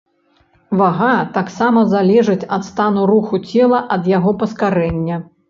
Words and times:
Вага 0.79 1.09
таксама 1.35 1.83
залежыць 1.91 2.47
ад 2.57 2.67
стану 2.71 3.01
руху 3.13 3.35
цела 3.53 3.85
ад 3.99 4.11
яго 4.17 4.37
паскарэння. 4.43 5.23